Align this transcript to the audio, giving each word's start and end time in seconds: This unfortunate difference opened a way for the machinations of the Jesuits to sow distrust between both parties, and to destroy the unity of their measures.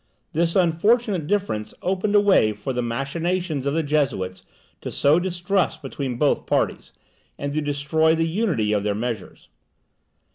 This 0.33 0.55
unfortunate 0.55 1.27
difference 1.27 1.75
opened 1.83 2.15
a 2.15 2.19
way 2.19 2.53
for 2.53 2.73
the 2.73 2.81
machinations 2.81 3.67
of 3.67 3.75
the 3.75 3.83
Jesuits 3.83 4.41
to 4.81 4.89
sow 4.89 5.19
distrust 5.19 5.83
between 5.83 6.17
both 6.17 6.47
parties, 6.47 6.91
and 7.37 7.53
to 7.53 7.61
destroy 7.61 8.15
the 8.15 8.27
unity 8.27 8.73
of 8.73 8.81
their 8.81 8.95
measures. 8.95 9.49